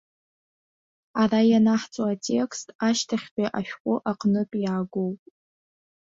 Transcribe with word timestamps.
Ара 1.21 1.41
ианаҳҵо 1.51 2.03
атекст 2.13 2.67
ашьҭахьтәи 2.87 3.47
ашәҟәы 3.57 3.95
аҟнытә 4.11 4.55
иаагоуп. 4.63 5.19